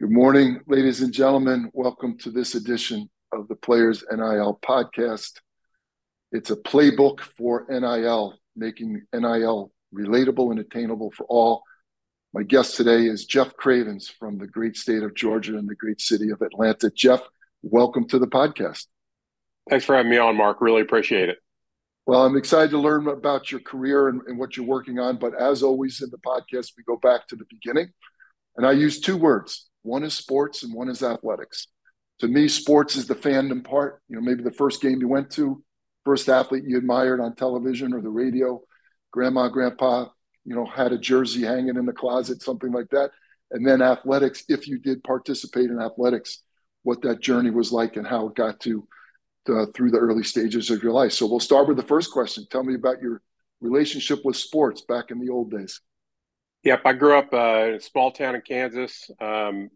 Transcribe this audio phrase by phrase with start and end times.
[0.00, 1.70] Good morning, ladies and gentlemen.
[1.74, 5.32] Welcome to this edition of the Players NIL podcast.
[6.32, 11.64] It's a playbook for NIL, making NIL relatable and attainable for all.
[12.32, 16.00] My guest today is Jeff Cravens from the great state of Georgia and the great
[16.00, 16.90] city of Atlanta.
[16.90, 17.20] Jeff,
[17.60, 18.86] welcome to the podcast.
[19.68, 20.62] Thanks for having me on, Mark.
[20.62, 21.36] Really appreciate it.
[22.06, 25.18] Well, I'm excited to learn about your career and, and, what you're working on.
[25.18, 27.90] But as always in the podcast, we go back to the beginning.
[28.56, 31.68] And I use two words one is sports and one is athletics.
[32.20, 34.02] To me, sports is the fandom part.
[34.08, 35.62] You know, maybe the first game you went to,
[36.04, 38.60] first athlete you admired on television or the radio,
[39.10, 40.06] grandma, grandpa,
[40.44, 43.10] you know, had a jersey hanging in the closet, something like that.
[43.50, 46.42] And then athletics, if you did participate in athletics,
[46.82, 48.86] what that journey was like and how it got to
[49.48, 51.12] uh, through the early stages of your life.
[51.12, 52.46] So we'll start with the first question.
[52.50, 53.22] Tell me about your
[53.60, 55.80] relationship with sports back in the old days.
[56.64, 59.10] Yep, I grew up uh, in a small town in Kansas.
[59.20, 59.70] Um,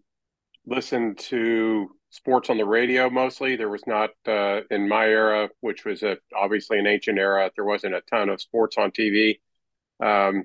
[0.66, 3.56] listened to sports on the radio mostly.
[3.56, 7.50] There was not uh, in my era, which was a, obviously an ancient era.
[7.56, 9.40] There wasn't a ton of sports on TV.
[10.04, 10.44] Um,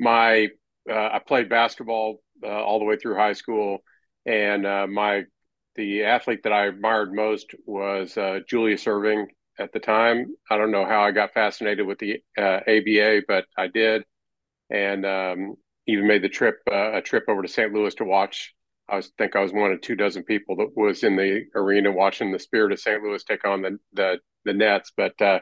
[0.00, 0.48] my
[0.90, 3.78] uh, I played basketball uh, all the way through high school,
[4.26, 5.24] and uh, my
[5.76, 9.26] the athlete that I admired most was uh, Julius Erving
[9.58, 10.34] at the time.
[10.50, 14.04] I don't know how I got fascinated with the ABA, but I did,
[14.70, 17.72] and um, even made the trip uh, a trip over to St.
[17.72, 18.54] Louis to watch.
[18.88, 21.90] I was think I was one of two dozen people that was in the arena
[21.90, 23.02] watching the Spirit of St.
[23.02, 24.92] Louis take on the the, the Nets.
[24.96, 25.40] But uh,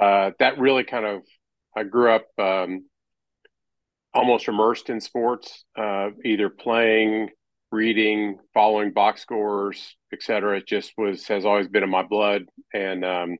[0.00, 1.22] uh, that really kind of
[1.76, 2.86] I grew up um,
[4.14, 7.30] almost immersed in sports, uh, either playing
[7.72, 10.58] reading, following box scores, etc.
[10.58, 13.36] It just was has always been in my blood, and um,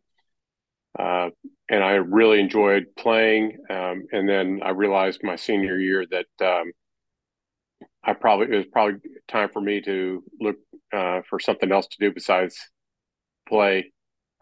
[0.99, 1.31] uh,
[1.69, 3.59] and I really enjoyed playing.
[3.71, 6.73] Um, and then I realized my senior year that um,
[8.03, 10.57] I probably it was probably time for me to look
[10.93, 12.57] uh, for something else to do besides
[13.49, 13.93] play,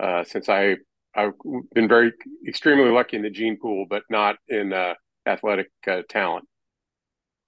[0.00, 0.76] uh, since I
[1.14, 1.32] I've
[1.74, 2.12] been very
[2.46, 4.94] extremely lucky in the gene pool, but not in uh,
[5.26, 6.46] athletic uh, talent.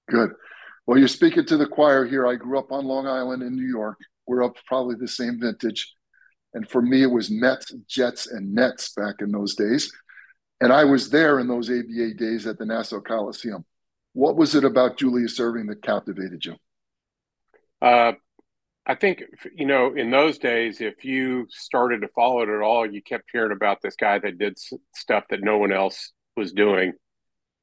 [0.09, 0.31] Good.
[0.87, 2.27] Well, you're speaking to the choir here.
[2.27, 3.99] I grew up on Long Island in New York.
[4.27, 5.95] We're up probably the same vintage.
[6.55, 9.93] And for me, it was Mets, Jets, and Nets back in those days.
[10.61, 13.65] And I was there in those ABA days at the Nassau Coliseum.
[14.13, 16.57] What was it about Julius Erving that captivated you?
[17.81, 18.13] Uh,
[18.85, 19.23] I think,
[19.55, 23.31] you know, in those days, if you started to follow it at all, you kept
[23.33, 24.59] hearing about this guy that did
[24.95, 26.93] stuff that no one else was doing.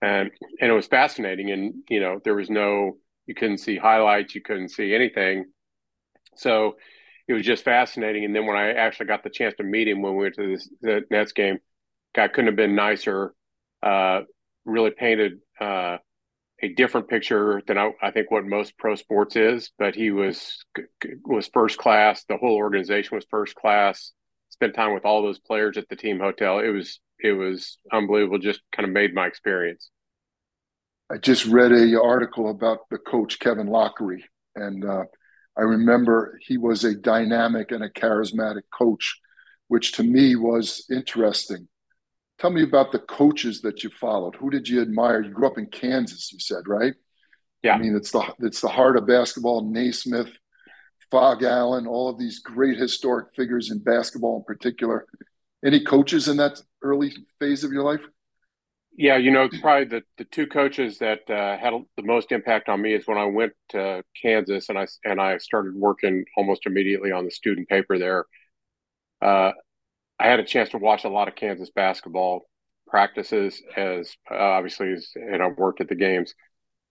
[0.02, 0.32] And,
[0.62, 1.52] and it was fascinating.
[1.52, 5.46] And, you know, there was no you couldn't see highlights, you couldn't see anything.
[6.36, 6.78] So
[7.28, 8.26] it was just fascinating.
[8.26, 10.48] And then when I actually got the chance to meet him when we went to
[10.48, 11.60] this, the Nets game,
[12.16, 13.34] guy couldn't have been nicer.
[13.84, 14.22] Uh,
[14.66, 15.98] really painted uh,
[16.62, 19.72] a different picture than I, I, think what most pro sports is.
[19.78, 20.64] But he was
[21.26, 22.24] was first class.
[22.28, 24.14] The whole organization was first class.
[24.50, 26.60] Spent time with all those players at the team hotel.
[26.60, 28.40] It was it was unbelievable.
[28.40, 29.90] Just kind of made my experience.
[31.12, 34.24] I just read a article about the coach Kevin Loughery
[34.56, 35.04] and uh,
[35.58, 39.20] I remember he was a dynamic and a charismatic coach,
[39.68, 41.68] which to me was interesting.
[42.38, 44.36] Tell me about the coaches that you followed.
[44.36, 45.24] Who did you admire?
[45.24, 46.94] You grew up in Kansas, you said, right?
[47.64, 47.74] Yeah.
[47.74, 49.72] I mean, it's the it's the heart of basketball.
[49.72, 50.30] Naismith,
[51.10, 55.06] Phog Allen, all of these great historic figures in basketball in particular.
[55.66, 58.02] Any coaches in that early phase of your life?
[59.00, 62.82] Yeah, you know, probably the, the two coaches that uh, had the most impact on
[62.82, 67.12] me is when I went to Kansas and I and I started working almost immediately
[67.12, 68.26] on the student paper there.
[69.22, 69.54] Uh,
[70.20, 72.44] I had a chance to watch a lot of Kansas basketball
[72.88, 76.36] practices as uh, obviously as and I worked at the games.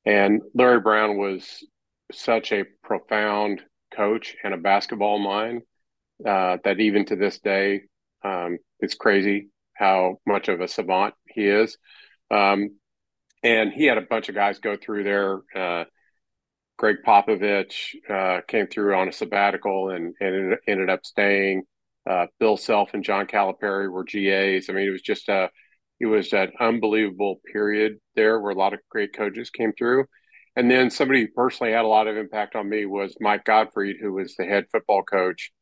[0.06, 1.66] And Larry Brown was
[2.12, 3.62] such a profound
[3.94, 5.62] coach and a basketball mind
[6.26, 7.82] uh, that even to this day,
[8.24, 11.78] um, it's crazy how much of a savant he is.
[12.30, 12.70] Um,
[13.42, 15.40] and he had a bunch of guys go through there.
[15.54, 15.84] Uh,
[16.78, 21.62] Gregg Popovich uh, came through on a sabbatical and, and ended up staying.
[22.08, 24.68] Uh, Bill Self and John Calipari were GAs.
[24.68, 25.50] I mean, it was just a,
[26.00, 30.04] it was an unbelievable period there where a lot of great coaches came through.
[30.54, 33.96] And then somebody who personally had a lot of impact on me was Mike Gottfried,
[34.00, 35.52] who was the head football coach.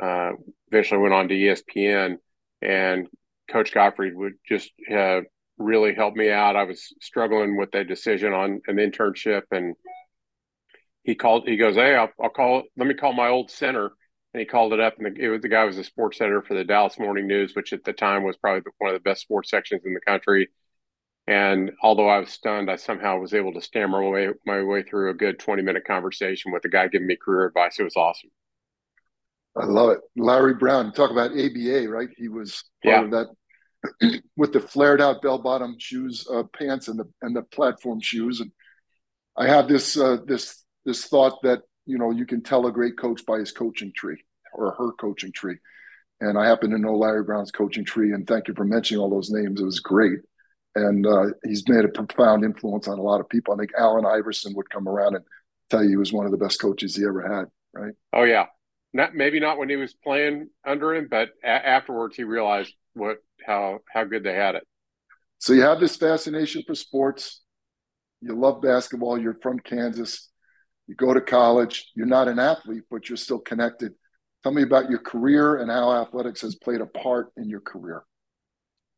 [0.00, 0.32] Uh,
[0.70, 2.16] eventually went on to ESPN,
[2.60, 3.08] and
[3.50, 5.20] Coach Gottfried would just uh,
[5.58, 6.56] really help me out.
[6.56, 9.74] I was struggling with a decision on an internship, and
[11.04, 11.48] he called.
[11.48, 12.64] He goes, "Hey, I'll, I'll call.
[12.76, 13.90] Let me call my old center."
[14.34, 16.42] And he called it up, and the, it was, the guy was a sports editor
[16.42, 19.22] for the Dallas Morning News, which at the time was probably one of the best
[19.22, 20.48] sports sections in the country.
[21.28, 24.82] And although I was stunned, I somehow was able to stammer my way, my way
[24.82, 27.78] through a good 20 minute conversation with the guy giving me career advice.
[27.80, 28.30] It was awesome.
[29.58, 30.00] I love it.
[30.16, 32.08] Larry Brown, talk about ABA, right?
[32.16, 33.04] He was part yeah.
[33.04, 33.10] of
[34.00, 38.00] that with the flared out bell bottom shoes, uh, pants, and the and the platform
[38.00, 38.40] shoes.
[38.40, 38.52] And
[39.36, 42.98] I have this uh, this this thought that you know you can tell a great
[42.98, 44.22] coach by his coaching tree
[44.52, 45.56] or her coaching tree.
[46.20, 49.10] And I happen to know Larry Brown's coaching tree, and thank you for mentioning all
[49.10, 49.60] those names.
[49.60, 50.20] It was great
[50.76, 53.54] and uh, he's made a profound influence on a lot of people.
[53.54, 55.24] I think Allen Iverson would come around and
[55.70, 57.46] tell you he was one of the best coaches he ever had.
[57.72, 57.94] Right?
[58.12, 58.46] Oh yeah,
[58.96, 63.18] not maybe not when he was playing under him, but a- afterwards he realized what
[63.46, 64.66] how how good they had it.
[65.38, 67.42] So you have this fascination for sports.
[68.20, 69.20] You love basketball.
[69.20, 70.30] You're from Kansas.
[70.86, 71.92] You go to college.
[71.94, 73.92] You're not an athlete, but you're still connected.
[74.42, 78.02] Tell me about your career and how athletics has played a part in your career.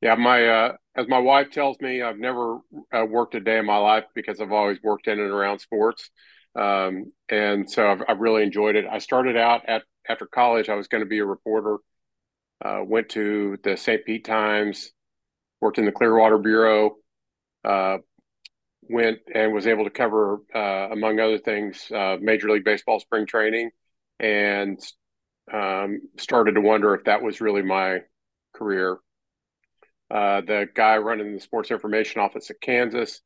[0.00, 2.58] Yeah, my uh, as my wife tells me, I've never
[2.92, 6.10] uh, worked a day in my life because I've always worked in and around sports,
[6.54, 8.84] um, and so I've, I've, really enjoyed it.
[8.90, 10.68] I started out at after college.
[10.68, 11.78] I was going to be a reporter.
[12.64, 14.04] Uh, went to the St.
[14.04, 14.90] Pete Times,
[15.60, 16.96] worked in the Clearwater Bureau,
[17.64, 17.98] uh,
[18.82, 23.26] went and was able to cover, uh, among other things, uh, Major League Baseball spring
[23.26, 23.70] training,
[24.18, 24.80] and
[25.52, 28.00] um, started to wonder if that was really my
[28.54, 28.98] career
[30.10, 33.20] uh, the guy running the sports information office at Kansas,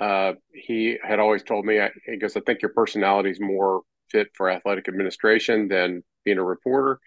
[0.00, 4.28] uh, he had always told me, he goes, I think your personality is more fit
[4.34, 6.98] for athletic administration than being a reporter.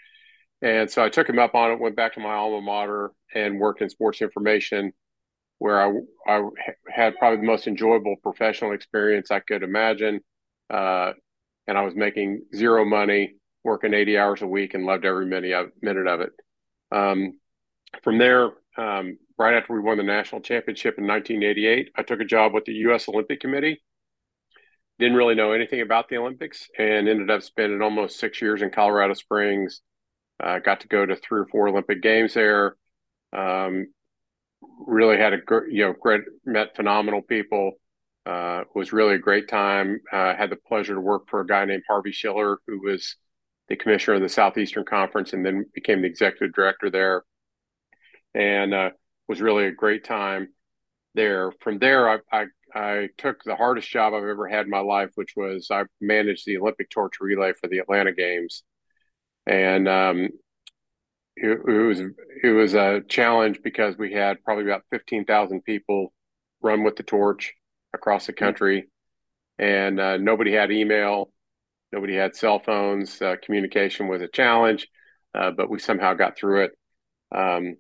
[0.62, 3.60] And so I took him up on it, went back to my alma mater and
[3.60, 4.92] worked in sports information,
[5.60, 5.92] where I,
[6.28, 6.44] I
[6.90, 10.22] had probably the most enjoyable professional experience I could imagine.
[10.70, 11.14] Uh,
[11.68, 15.54] and I was making zero money, working 80 hours a week, and loved every minute
[15.54, 16.32] of, minute of it.
[16.92, 17.40] Um,
[18.04, 22.26] from there, um, right after we won the national championship in 1988, I took a
[22.26, 23.08] job with the U.S.
[23.08, 23.82] Olympic Committee.
[25.00, 28.72] Didn't really know anything about the Olympics and ended up spending almost six years in
[28.72, 29.82] Colorado Springs.
[30.44, 32.76] Uh, got to go to three or four Olympic Games there.
[33.32, 33.88] Um,
[34.86, 37.74] really had a gr- you know great met phenomenal people.
[38.26, 40.02] Uh, was really a great time.
[40.12, 43.16] Uh, had the pleasure to work for a guy named Harvey Schiller, who was
[43.70, 47.24] the commissioner of the Southeastern Conference and then became the executive director there
[48.38, 48.90] and uh,
[49.28, 50.50] was really a great time
[51.14, 51.52] there.
[51.62, 55.12] From there, I, I, I took the hardest job I've ever had in my life,
[55.16, 58.64] which was I managed the Olympic torch relay for the Atlanta Games,
[59.46, 60.30] and um,
[61.36, 62.02] it, it, was
[62.44, 66.14] it was a challenge because we had probably about fifteen thousand people
[66.62, 67.54] run with the torch
[67.94, 68.90] across the country,
[69.60, 71.32] and uh, nobody had email,
[71.92, 73.22] nobody had cell phones.
[73.22, 74.88] Uh, communication was a challenge,
[75.36, 76.72] uh, but we somehow got through it.
[77.36, 77.76] Um,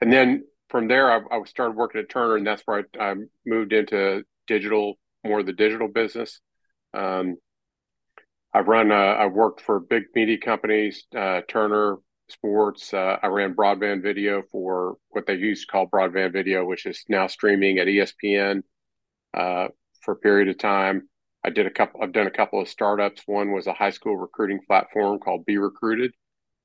[0.00, 3.14] and then from there, I, I, started working at Turner, and that's where I, I,
[3.44, 4.94] moved into digital,
[5.24, 6.40] more of the digital business.
[6.94, 7.36] Um,
[8.54, 11.96] I've run, uh, I've worked for big media companies, uh, Turner
[12.28, 12.94] Sports.
[12.94, 17.04] Uh, I ran broadband video for what they used to call broadband video, which is
[17.08, 18.62] now streaming at ESPN
[19.34, 19.68] uh,
[20.02, 21.08] for a period of time.
[21.44, 22.02] I did a couple.
[22.02, 23.22] I've done a couple of startups.
[23.26, 26.12] One was a high school recruiting platform called Be Recruited,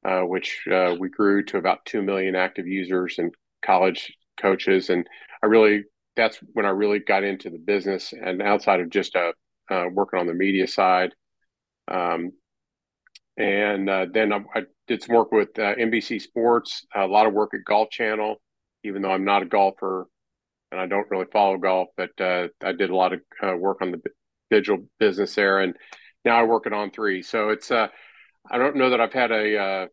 [0.03, 3.33] uh, which uh, we grew to about 2 million active users and
[3.65, 4.89] college coaches.
[4.89, 5.07] And
[5.43, 5.83] I really,
[6.15, 9.33] that's when I really got into the business and outside of just uh,
[9.69, 11.13] uh working on the media side.
[11.87, 12.31] Um,
[13.37, 17.33] and uh, then I, I, did some work with uh, NBC Sports, a lot of
[17.33, 18.35] work at Golf Channel,
[18.83, 20.07] even though I'm not a golfer
[20.71, 24.01] and I don't really follow golf, but I did a lot of work on the
[24.51, 25.59] digital business there.
[25.59, 25.75] And
[26.23, 27.25] now I work at On3.
[27.25, 27.89] So it's, I
[28.57, 29.87] don't know that I've had a uh,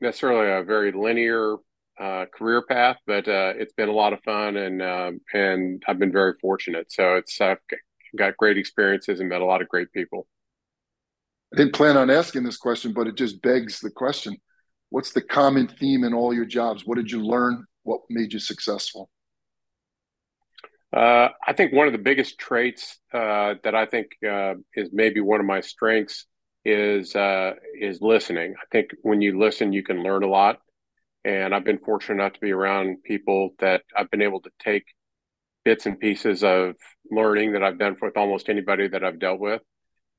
[0.00, 1.56] necessarily a very linear
[2.02, 5.98] uh, career path, but uh, it's been a lot of fun and um, and I've
[5.98, 6.90] been very fortunate.
[6.90, 7.58] So it's I've
[8.16, 10.26] got great experiences and met a lot of great people.
[11.54, 14.36] I didn't plan on asking this question, but it just begs the question:
[14.90, 16.84] What's the common theme in all your jobs?
[16.84, 17.64] What did you learn?
[17.84, 19.08] What made you successful?
[20.92, 25.20] Uh, I think one of the biggest traits uh, that I think uh, is maybe
[25.20, 26.26] one of my strengths
[26.64, 28.54] is uh, is listening.
[28.60, 30.58] I think when you listen, you can learn a lot.
[31.24, 34.84] And I've been fortunate enough to be around people that I've been able to take
[35.64, 36.74] bits and pieces of
[37.10, 39.62] learning that I've done with almost anybody that I've dealt with,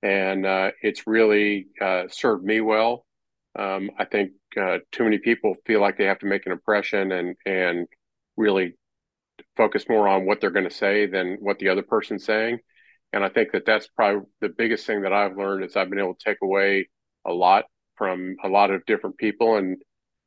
[0.01, 3.05] and uh, it's really uh, served me well.
[3.57, 7.11] Um, I think uh, too many people feel like they have to make an impression
[7.11, 7.87] and and
[8.37, 8.73] really
[9.57, 12.59] focus more on what they're going to say than what the other person's saying.
[13.11, 15.99] And I think that that's probably the biggest thing that I've learned is I've been
[15.99, 16.89] able to take away
[17.25, 19.55] a lot from a lot of different people.
[19.57, 19.81] And,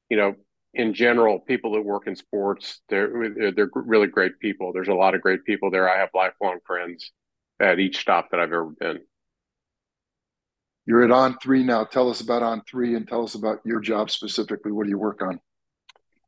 [0.09, 0.35] you know,
[0.76, 4.73] in general, people that work in sports, they're they're really great people.
[4.73, 5.88] There's a lot of great people there.
[5.88, 7.12] I have lifelong friends
[7.59, 9.00] at each stop that I've ever been.
[10.85, 11.85] You're at On Three now.
[11.85, 14.71] Tell us about On Three and tell us about your job specifically.
[14.71, 15.40] What do you work on?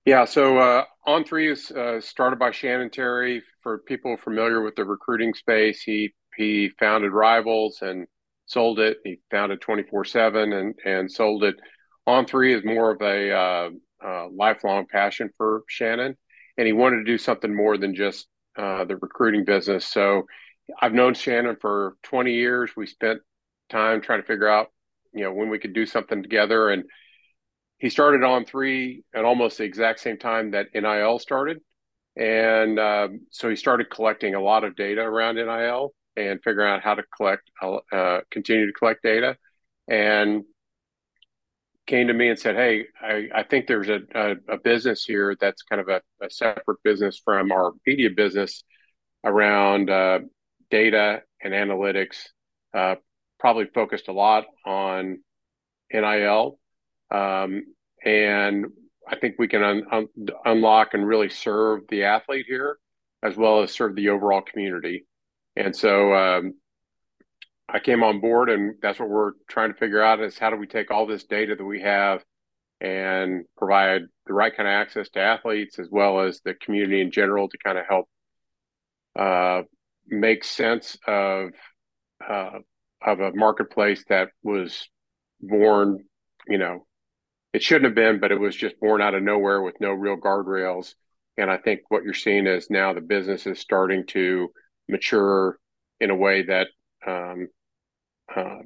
[0.06, 3.42] Yeah, so uh, On Three is uh, started by Shannon Terry.
[3.62, 8.06] For people familiar with the recruiting space, he he founded Rivals and
[8.46, 8.96] sold it.
[9.04, 11.56] He founded Twenty Four Seven and and sold it.
[12.06, 13.70] On Three is more of a uh,
[14.04, 16.16] uh, lifelong passion for Shannon,
[16.56, 18.26] and he wanted to do something more than just
[18.56, 19.86] uh, the recruiting business.
[19.86, 20.26] So
[20.80, 22.72] I've known Shannon for 20 years.
[22.76, 23.20] We spent
[23.68, 24.68] time trying to figure out,
[25.12, 26.70] you know, when we could do something together.
[26.70, 26.84] And
[27.78, 31.58] he started on three at almost the exact same time that NIL started.
[32.16, 36.82] And um, so he started collecting a lot of data around NIL and figuring out
[36.82, 39.36] how to collect, uh, continue to collect data.
[39.86, 40.42] And
[41.88, 45.36] came to me and said, "Hey, I, I think there's a, a, a, business here
[45.40, 48.62] that's kind of a, a, separate business from our media business
[49.24, 50.20] around uh,
[50.70, 52.28] data and analytics.
[52.72, 52.96] Uh,
[53.40, 55.18] probably focused a lot on
[55.92, 56.60] NIL,
[57.10, 57.64] um,
[58.04, 58.66] and
[59.08, 62.78] I think we can un- un- unlock and really serve the athlete here,
[63.22, 65.06] as well as serve the overall community.
[65.56, 66.54] And so um,
[67.68, 70.56] I came on board, and that's what we're trying to figure out: is how do
[70.56, 72.24] we take all this data that we have
[72.80, 77.10] and provide the right kind of access to athletes as well as the community in
[77.10, 78.08] general to kind of help
[79.18, 79.62] uh,
[80.06, 81.50] make sense of
[82.26, 82.58] uh,
[83.04, 84.88] of a marketplace that was
[85.40, 86.04] born,
[86.48, 86.86] you know,
[87.52, 90.16] it shouldn't have been, but it was just born out of nowhere with no real
[90.16, 90.94] guardrails.
[91.36, 94.48] And I think what you're seeing is now the business is starting to
[94.88, 95.58] mature
[96.00, 96.68] in a way that
[97.06, 97.48] um,
[98.34, 98.58] uh,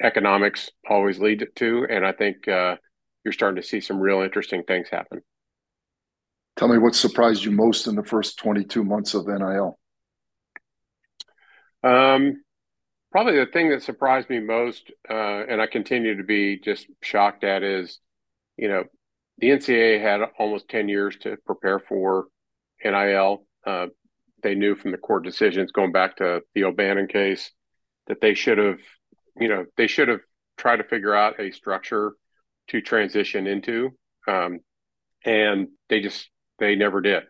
[0.00, 2.76] economics always lead to, and I think uh,
[3.24, 5.22] you're starting to see some real interesting things happen.
[6.56, 9.78] Tell me what surprised you most in the first 22 months of NIL.
[11.82, 12.42] Um,
[13.10, 17.44] probably the thing that surprised me most, uh, and I continue to be just shocked
[17.44, 17.98] at, is
[18.56, 18.84] you know
[19.38, 22.26] the NCAA had almost 10 years to prepare for
[22.84, 23.46] NIL.
[23.66, 23.86] Uh,
[24.42, 27.50] they knew from the court decisions going back to the O'Bannon case
[28.06, 28.80] that they should have,
[29.38, 30.20] you know, they should have
[30.56, 32.12] tried to figure out a structure
[32.68, 33.90] to transition into.
[34.26, 34.60] Um,
[35.24, 37.24] and they just, they never did.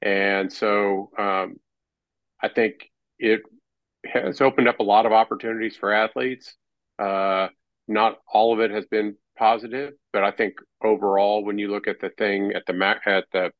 [0.00, 1.56] And so um,
[2.42, 3.42] I think it
[4.04, 6.54] has opened up a lot of opportunities for athletes.
[6.98, 7.48] Uh,
[7.86, 12.00] not all of it has been positive, but I think overall, when you look at
[12.00, 13.50] the thing at the mac at the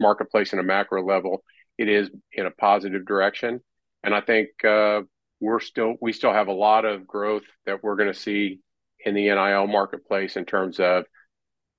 [0.00, 1.42] marketplace in a macro level,
[1.78, 3.60] it is in a positive direction.
[4.02, 5.02] And I think uh,
[5.42, 8.60] we're still we still have a lot of growth that we're going to see
[9.04, 11.04] in the NIL marketplace in terms of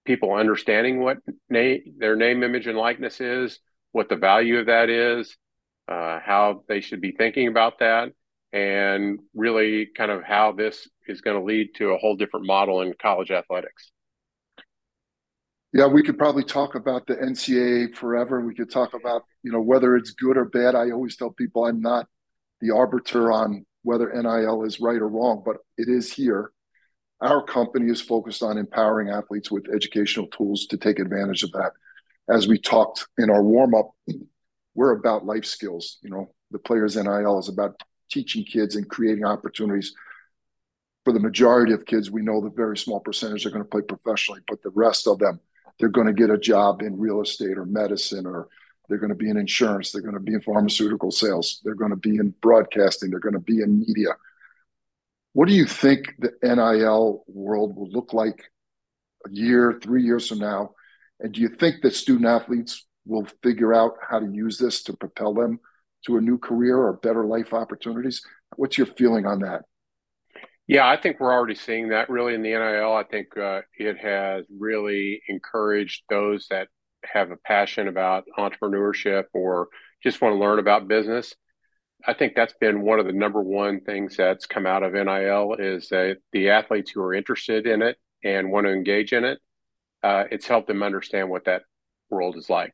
[0.05, 1.17] people understanding what
[1.50, 3.60] name their name, image, and likeness is,
[3.93, 5.38] what the value of that is,
[5.88, 8.10] uh, how they should be thinking about that,
[8.51, 12.82] and really kind of how this is going to lead to a whole different model
[12.82, 13.91] in college athletics.
[15.72, 18.41] Yeah, we could probably talk about the NCAA forever.
[18.41, 20.75] We could talk about, you know, whether it's good or bad.
[20.75, 22.08] I always tell people I'm not
[22.63, 26.51] the arbiter on whether NIL is right or wrong, but it is here.
[27.20, 31.74] Our company is focused on empowering athletes with educational tools to take advantage of that.
[32.29, 33.91] As we talked in our warm up,
[34.75, 35.98] we're about life skills.
[36.01, 39.93] You know, the players NIL is about teaching kids and creating opportunities.
[41.03, 43.82] For the majority of kids, we know the very small percentage are going to play
[43.82, 45.41] professionally, but the rest of them,
[45.79, 48.48] they're going to get a job in real estate or medicine or
[48.88, 49.92] they're going to be in insurance.
[49.92, 51.62] They're going to be in pharmaceutical sales.
[51.63, 53.10] They're going to be in broadcasting.
[53.10, 54.10] They're going to be in media.
[55.34, 58.52] What do you think the NIL world will look like
[59.25, 60.72] a year, three years from now?
[61.20, 64.94] And do you think that student athletes will figure out how to use this to
[64.94, 65.60] propel them
[66.06, 68.22] to a new career or better life opportunities?
[68.58, 69.63] What's your feeling on that?
[70.68, 72.94] Yeah, I think we're already seeing that really in the NIL.
[72.94, 76.70] I think uh, it has really encouraged those that
[77.12, 79.70] have a passion about entrepreneurship or
[80.02, 81.34] just want to learn about business.
[82.06, 85.56] I think that's been one of the number one things that's come out of NIL
[85.58, 89.40] is that the athletes who are interested in it and want to engage in it,
[90.04, 91.64] uh, it's helped them understand what that
[92.10, 92.74] world is like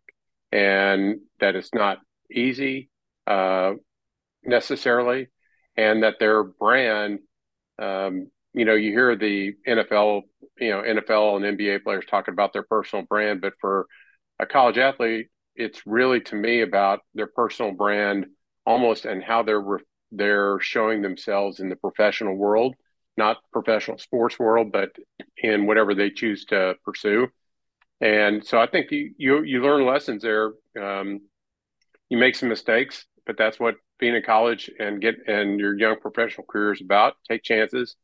[0.52, 2.00] and that it's not
[2.32, 2.90] easy
[3.28, 3.74] uh,
[4.44, 5.28] necessarily,
[5.78, 7.20] and that their brand,
[7.78, 10.24] um, you know, you hear the NFL,
[10.60, 13.86] you know, NFL and NBA players talking about their personal brand, but for
[14.40, 18.28] a college athlete, it's really to me about their personal brand
[18.66, 22.76] almost and how they're re- they're showing themselves in the professional world,
[23.18, 24.90] not professional sports world, but
[25.38, 27.28] in whatever they choose to pursue.
[28.02, 30.54] And so I think you you, you learn lessons there.
[30.80, 31.22] Um,
[32.10, 36.00] you make some mistakes, but that's what being in college and get and your young
[36.00, 37.16] professional career is about.
[37.28, 37.96] Take chances,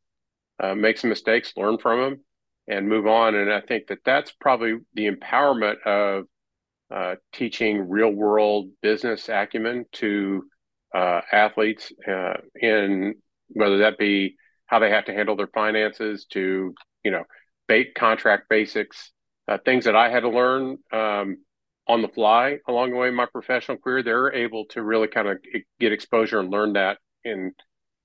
[0.61, 2.19] uh, make some mistakes, learn from them,
[2.67, 3.35] and move on.
[3.35, 6.25] And I think that that's probably the empowerment of
[6.93, 10.43] uh, teaching real world business acumen to
[10.93, 13.15] uh, athletes uh, in
[13.49, 14.35] whether that be
[14.67, 17.23] how they have to handle their finances to you know
[17.67, 19.11] bait contract basics
[19.47, 21.37] uh, things that I had to learn um,
[21.87, 24.01] on the fly along the way in my professional career.
[24.01, 25.37] They're able to really kind of
[25.79, 27.51] get exposure and learn that and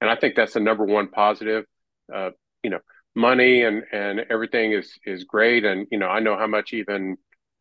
[0.00, 1.64] and I think that's the number one positive.
[2.12, 2.30] Uh,
[2.62, 2.80] you know,
[3.20, 7.16] money and and everything is is great, and you know I know how much even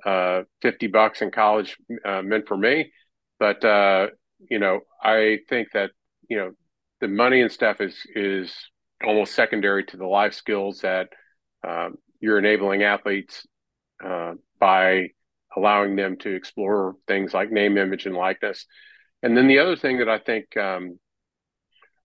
[0.05, 2.91] uh, fifty bucks in college uh, meant for me,
[3.39, 4.07] but uh,
[4.49, 5.91] you know I think that
[6.29, 6.51] you know
[7.01, 8.53] the money and stuff is is
[9.03, 11.09] almost secondary to the life skills that
[11.67, 13.45] um, you're enabling athletes
[14.03, 15.09] uh, by
[15.55, 18.65] allowing them to explore things like name, image, and likeness.
[19.23, 20.99] And then the other thing that I think um,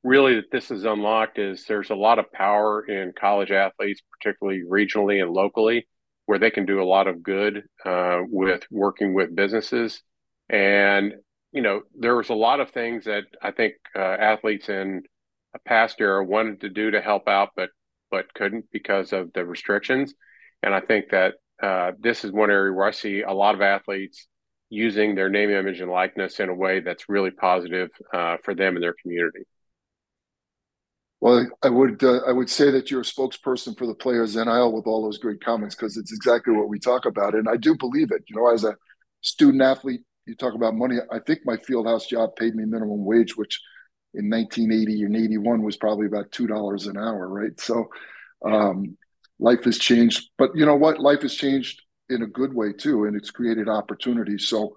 [0.04, 4.62] really that this has unlocked is there's a lot of power in college athletes, particularly
[4.62, 5.88] regionally and locally,
[6.26, 10.02] where they can do a lot of good uh, with working with businesses.
[10.48, 11.14] And
[11.52, 15.02] you know, there was a lot of things that I think uh, athletes in
[15.54, 17.70] a past era wanted to do to help out, but
[18.10, 20.14] but couldn't because of the restrictions.
[20.62, 23.60] And I think that uh, this is one area where I see a lot of
[23.60, 24.26] athletes
[24.70, 28.74] using their name, image, and likeness in a way that's really positive uh, for them
[28.74, 29.44] and their community.
[31.24, 34.74] Well, I would uh, I would say that you're a spokesperson for the players NIL
[34.74, 37.74] with all those great comments because it's exactly what we talk about, and I do
[37.74, 38.24] believe it.
[38.28, 38.76] You know, as a
[39.22, 40.98] student athlete, you talk about money.
[41.10, 43.58] I think my fieldhouse job paid me minimum wage, which
[44.12, 47.58] in 1980 and 81 was probably about two dollars an hour, right?
[47.58, 47.88] So,
[48.44, 48.98] um,
[49.38, 50.28] life has changed.
[50.36, 51.00] But you know what?
[51.00, 54.46] Life has changed in a good way too, and it's created opportunities.
[54.46, 54.76] So,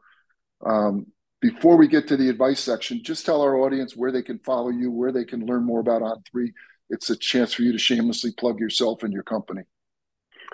[0.65, 1.07] um,
[1.41, 4.69] before we get to the advice section, just tell our audience where they can follow
[4.69, 6.51] you, where they can learn more about On3.
[6.89, 9.61] It's a chance for you to shamelessly plug yourself and your company.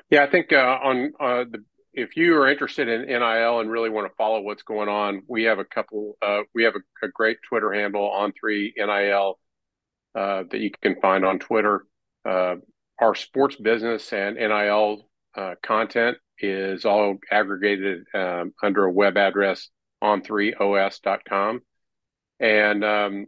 [0.10, 3.90] Yeah, I think uh, on uh, the if you are interested in NIL and really
[3.90, 6.18] want to follow what's going on, we have a couple.
[6.22, 9.40] Uh, we have a, a, great Twitter handle on three NIL
[10.16, 11.86] uh, that you can find on Twitter.
[12.26, 12.56] Uh,
[13.00, 19.70] our sports business and NIL uh, content is all aggregated um, under a web address
[20.04, 21.62] on3os.com.
[22.40, 23.26] And um,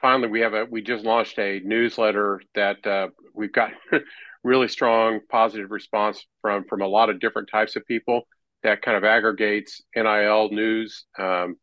[0.00, 3.70] finally, we have a we just launched a newsletter that uh, we've got
[4.44, 8.22] really strong positive response from from a lot of different types of people
[8.62, 11.06] that kind of aggregates NIL news.
[11.18, 11.56] Um,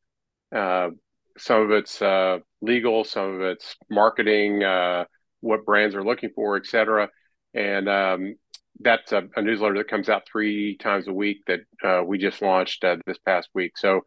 [0.54, 0.90] uh,
[1.38, 5.06] some of it's uh, legal, some of it's marketing, uh,
[5.42, 7.10] what brands are looking for, et cetera
[7.58, 8.36] and um,
[8.80, 12.42] that's a, a, newsletter that comes out three times a week that uh, we just
[12.42, 13.78] launched uh, this past week.
[13.78, 14.02] So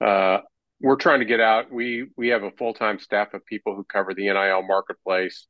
[0.00, 0.38] uh,
[0.80, 1.72] we're trying to get out.
[1.72, 5.46] We we have a full time staff of people who cover the NIL marketplace,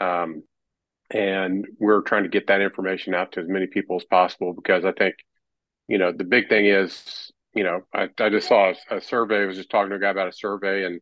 [0.00, 0.42] um,
[1.10, 4.84] and we're trying to get that information out to as many people as possible because
[4.84, 5.16] I think,
[5.88, 9.42] you know, the big thing is, you know, I, I just saw a, a survey.
[9.42, 11.00] I was just talking to a guy about a survey and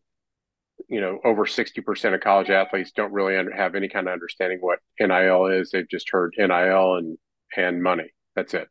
[0.89, 4.59] you know, over 60% of college athletes don't really under, have any kind of understanding
[4.61, 5.71] what NIL is.
[5.71, 7.19] They've just heard NIL and,
[7.57, 8.13] and money.
[8.37, 8.69] That's it.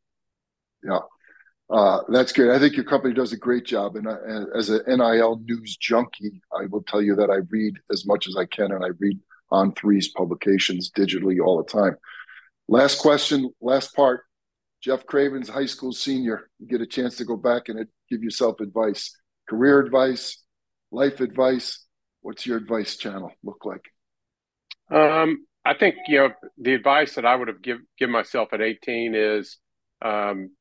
[0.83, 0.99] Yeah.
[1.69, 2.51] Uh, that's great.
[2.51, 3.95] I think your company does a great job.
[3.95, 4.07] And,
[4.55, 8.37] as an NIL news junkie, I will tell you that I read as much as
[8.37, 9.19] I can and I read
[9.51, 11.97] on three's publications digitally all the time.
[12.67, 14.21] Last question, last part.
[14.81, 16.49] Jeff Cravens high school senior.
[16.59, 19.17] You get a chance to go back and give yourself advice,
[19.49, 20.43] career advice,
[20.91, 21.87] life advice
[22.27, 23.85] what's your advice channel look like?
[24.91, 28.61] Um, I think you know the advice that I would have give give myself at
[28.61, 29.57] 18 is,
[30.01, 30.51] um,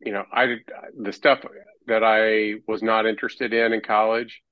[0.00, 0.56] you know, I
[0.98, 1.40] the stuff
[1.86, 4.42] that I was not interested in in college,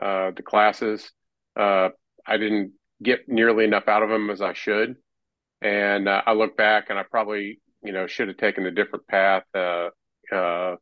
[0.00, 1.10] uh, the classes,
[1.58, 1.90] uh,
[2.26, 4.96] I didn't get nearly enough out of them as I should,
[5.62, 9.06] and uh, I look back and I probably you know should have taken a different
[9.06, 9.90] path, uh,
[10.32, 10.76] uh,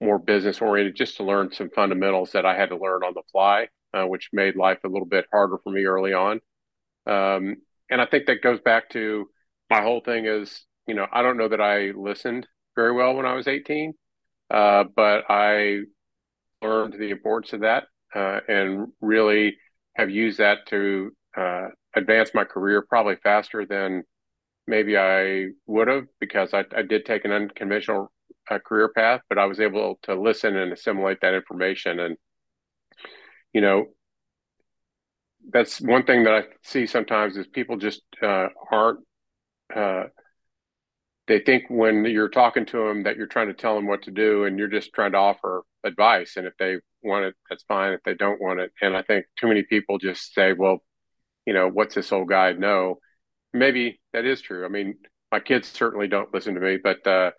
[0.00, 3.22] more business oriented, just to learn some fundamentals that I had to learn on the
[3.32, 6.40] fly uh, which made life a little bit harder for me early on.
[7.06, 7.56] Um,
[7.90, 9.28] and I think that goes back to
[9.70, 13.26] my whole thing is, you know, I don't know that I listened very well when
[13.26, 13.94] I was 18,
[14.50, 15.80] uh, but I
[16.62, 17.84] learned the importance of that
[18.14, 19.56] uh, and really
[19.96, 24.04] have used that to uh, advance my career probably faster than
[24.66, 28.12] maybe I would have because I, I did take an unconventional
[28.50, 32.00] uh, career path, but I was able to listen and assimilate that information.
[32.00, 32.16] And
[33.52, 33.86] you know,
[35.50, 39.00] that's one thing that I see sometimes is people just uh, aren't
[39.74, 40.04] uh,
[41.26, 44.10] they think when you're talking to them that you're trying to tell them what to
[44.10, 46.36] do and you're just trying to offer advice.
[46.36, 47.92] And if they want it that's fine.
[47.92, 48.72] If they don't want it.
[48.80, 50.78] And i think too many people just say well
[51.46, 52.98] you know what's this old guy know?
[53.52, 54.64] Maybe that is true.
[54.64, 54.96] I mean
[55.32, 57.30] my kids certainly don't listen to me but uh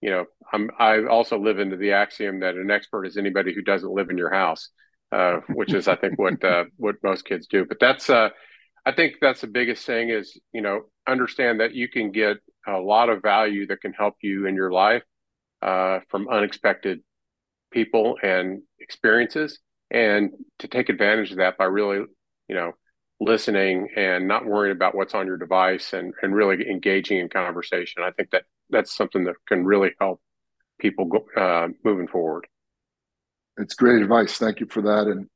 [0.00, 3.62] you know i'm i also live into the axiom that an expert is anybody who
[3.62, 4.68] doesn't live in your house
[5.12, 7.64] uh which is i think what uh what most kids do.
[7.64, 8.30] But that's uh
[8.86, 12.78] I think that's the biggest thing is, you know, understand that you can get a
[12.78, 15.02] lot of value that can help you in your life
[15.62, 17.00] uh, from unexpected
[17.70, 19.58] people and experiences,
[19.90, 22.04] and to take advantage of that by really,
[22.48, 22.72] you know,
[23.20, 28.02] listening and not worrying about what's on your device and, and really engaging in conversation.
[28.02, 30.20] I think that that's something that can really help
[30.78, 32.46] people go, uh, moving forward.
[33.58, 34.38] It's great advice.
[34.38, 35.06] Thank you for that.
[35.06, 35.28] And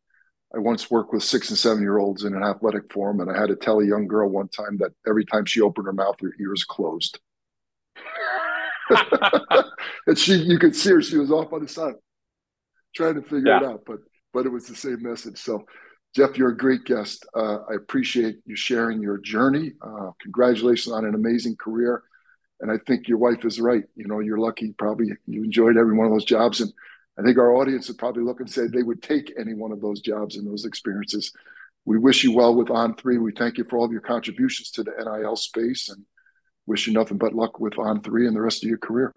[0.54, 3.38] I once worked with six and seven year olds in an athletic forum, and I
[3.38, 6.16] had to tell a young girl one time that every time she opened her mouth,
[6.20, 7.18] her ears closed.
[10.06, 11.94] and she, you could see her; she was off on the side,
[12.94, 13.58] trying to figure yeah.
[13.58, 13.82] it out.
[13.86, 13.98] But
[14.32, 15.38] but it was the same message.
[15.38, 15.64] So,
[16.14, 17.24] Jeff, you're a great guest.
[17.34, 19.72] Uh, I appreciate you sharing your journey.
[19.80, 22.02] Uh, congratulations on an amazing career.
[22.60, 23.84] And I think your wife is right.
[23.96, 24.72] You know, you're lucky.
[24.78, 26.72] Probably you enjoyed every one of those jobs, and
[27.18, 29.80] I think our audience would probably look and say they would take any one of
[29.80, 31.32] those jobs and those experiences.
[31.84, 33.22] We wish you well with On3.
[33.22, 36.04] We thank you for all of your contributions to the NIL space and
[36.66, 39.14] wish you nothing but luck with On3 and the rest of your career.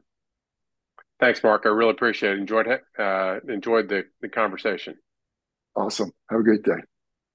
[1.19, 1.63] Thanks, Mark.
[1.65, 2.39] I really appreciate it.
[2.39, 2.67] Enjoyed
[2.99, 4.95] uh, enjoyed the, the conversation.
[5.75, 6.11] Awesome.
[6.29, 6.81] Have a great day.